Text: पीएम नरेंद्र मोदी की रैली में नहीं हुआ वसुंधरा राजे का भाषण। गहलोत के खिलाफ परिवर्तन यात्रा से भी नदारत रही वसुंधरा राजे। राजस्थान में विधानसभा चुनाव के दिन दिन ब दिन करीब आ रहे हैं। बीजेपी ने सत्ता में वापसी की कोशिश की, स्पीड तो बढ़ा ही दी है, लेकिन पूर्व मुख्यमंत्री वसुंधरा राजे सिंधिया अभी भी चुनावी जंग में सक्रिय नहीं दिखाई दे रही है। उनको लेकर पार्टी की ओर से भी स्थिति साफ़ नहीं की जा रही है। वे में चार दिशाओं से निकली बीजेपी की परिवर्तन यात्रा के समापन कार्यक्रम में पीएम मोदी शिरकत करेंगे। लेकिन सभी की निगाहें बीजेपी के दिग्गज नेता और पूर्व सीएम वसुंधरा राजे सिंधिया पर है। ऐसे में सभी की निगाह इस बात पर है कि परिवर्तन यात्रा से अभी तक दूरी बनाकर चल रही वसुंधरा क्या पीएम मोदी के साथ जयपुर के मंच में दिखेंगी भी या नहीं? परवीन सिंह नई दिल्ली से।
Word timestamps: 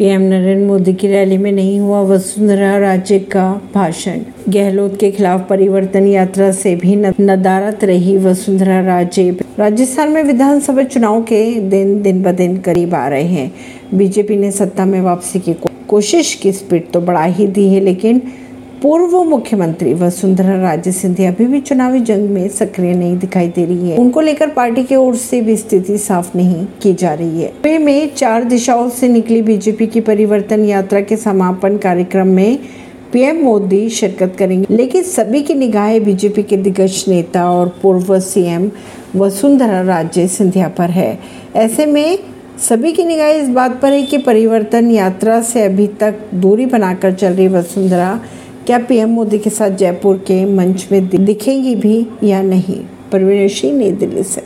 पीएम 0.00 0.20
नरेंद्र 0.20 0.66
मोदी 0.66 0.92
की 0.92 1.08
रैली 1.08 1.36
में 1.38 1.50
नहीं 1.52 1.80
हुआ 1.80 2.00
वसुंधरा 2.00 2.78
राजे 2.78 3.18
का 3.18 3.62
भाषण। 3.74 4.20
गहलोत 4.48 4.96
के 5.00 5.10
खिलाफ 5.10 5.46
परिवर्तन 5.48 6.06
यात्रा 6.06 6.50
से 6.52 6.74
भी 6.76 6.94
नदारत 6.96 7.84
रही 7.84 8.16
वसुंधरा 8.18 8.80
राजे। 8.80 9.30
राजस्थान 9.58 10.12
में 10.12 10.22
विधानसभा 10.22 10.82
चुनाव 10.82 11.22
के 11.22 11.60
दिन 11.60 12.02
दिन 12.02 12.22
ब 12.22 12.32
दिन 12.32 12.56
करीब 12.58 12.94
आ 12.94 13.06
रहे 13.08 13.24
हैं। 13.24 13.52
बीजेपी 13.94 14.36
ने 14.36 14.50
सत्ता 14.50 14.84
में 14.84 15.00
वापसी 15.00 15.38
की 15.38 15.54
कोशिश 15.88 16.34
की, 16.34 16.52
स्पीड 16.52 16.90
तो 16.90 17.00
बढ़ा 17.00 17.24
ही 17.24 17.46
दी 17.46 17.68
है, 17.68 17.80
लेकिन 17.80 18.22
पूर्व 18.82 19.22
मुख्यमंत्री 19.24 19.94
वसुंधरा 19.94 20.60
राजे 20.62 20.92
सिंधिया 20.92 21.30
अभी 21.30 21.46
भी 21.46 21.60
चुनावी 21.60 22.00
जंग 22.00 22.30
में 22.30 22.48
सक्रिय 22.48 22.94
नहीं 22.94 23.18
दिखाई 23.18 23.48
दे 23.48 23.64
रही 23.64 23.90
है। 23.90 23.96
उनको 23.96 24.20
लेकर 24.20 24.50
पार्टी 24.50 24.84
की 24.84 24.96
ओर 24.96 25.16
से 25.16 25.40
भी 25.40 25.56
स्थिति 25.56 25.98
साफ़ 25.98 26.36
नहीं 26.36 26.66
की 26.82 26.94
जा 26.94 27.14
रही 27.14 27.42
है। 27.42 27.52
वे 27.64 27.78
में 27.78 28.14
चार 28.14 28.44
दिशाओं 28.44 28.90
से 28.90 29.08
निकली 29.08 29.42
बीजेपी 29.42 29.86
की 29.86 30.00
परिवर्तन 30.00 30.64
यात्रा 30.64 31.00
के 31.00 31.16
समापन 31.16 31.76
कार्यक्रम 31.76 32.28
में 32.28 32.58
पीएम 33.12 33.36
मोदी 33.36 33.88
शिरकत 33.88 34.36
करेंगे। 34.38 34.76
लेकिन 34.76 35.02
सभी 35.02 35.42
की 35.42 35.54
निगाहें 35.54 36.04
बीजेपी 36.04 36.42
के 36.42 36.56
दिग्गज 36.56 37.04
नेता 37.08 37.50
और 37.50 37.78
पूर्व 37.82 38.20
सीएम 38.20 38.70
वसुंधरा 39.16 39.80
राजे 39.82 40.28
सिंधिया 40.28 40.68
पर 40.68 40.90
है। 40.90 41.18
ऐसे 41.56 41.86
में 41.86 42.18
सभी 42.68 42.92
की 42.92 43.04
निगाह 43.04 43.28
इस 43.28 43.48
बात 43.48 43.80
पर 43.80 43.92
है 43.92 44.02
कि 44.02 44.18
परिवर्तन 44.18 44.90
यात्रा 44.90 45.42
से 45.42 45.62
अभी 45.62 45.86
तक 45.86 46.14
दूरी 46.34 46.66
बनाकर 46.66 47.12
चल 47.12 47.32
रही 47.32 47.48
वसुंधरा 47.48 48.20
क्या 48.66 48.78
पीएम 48.78 49.08
मोदी 49.08 49.38
के 49.38 49.50
साथ 49.50 49.70
जयपुर 49.70 50.16
के 50.16 50.44
मंच 50.44 50.88
में 50.92 51.24
दिखेंगी 51.24 51.74
भी 51.74 52.06
या 52.24 52.42
नहीं? 52.42 52.80
परवीन 53.12 53.48
सिंह 53.48 53.78
नई 53.78 53.92
दिल्ली 53.92 54.22
से। 54.22 54.42